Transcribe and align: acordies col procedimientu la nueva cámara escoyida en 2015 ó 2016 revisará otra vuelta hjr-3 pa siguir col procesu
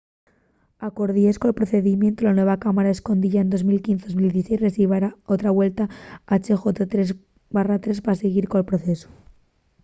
acordies 0.89 1.39
col 1.41 1.57
procedimientu 1.59 2.19
la 2.23 2.35
nueva 2.37 2.59
cámara 2.63 2.93
escoyida 2.95 3.39
en 3.41 3.47
2015 3.53 4.09
ó 4.09 4.11
2016 4.13 4.65
revisará 4.65 5.09
otra 5.33 5.49
vuelta 5.57 5.85
hjr-3 6.31 8.01
pa 8.05 8.13
siguir 8.21 8.45
col 8.51 8.69
procesu 8.69 9.09